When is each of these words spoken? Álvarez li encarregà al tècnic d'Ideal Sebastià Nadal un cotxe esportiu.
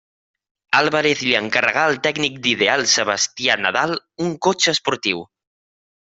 Álvarez 0.77 1.19
li 1.25 1.35
encarregà 1.39 1.83
al 1.89 1.99
tècnic 2.07 2.39
d'Ideal 2.47 2.85
Sebastià 2.95 3.59
Nadal 3.67 3.95
un 4.27 4.35
cotxe 4.49 4.75
esportiu. 4.79 5.23